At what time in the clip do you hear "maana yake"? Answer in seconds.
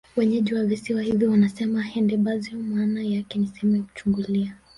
2.59-3.39